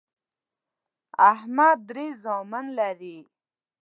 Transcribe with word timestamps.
احمد 1.31 1.77
درې 1.89 2.07
زامن 2.23 2.65
لري 2.79 3.17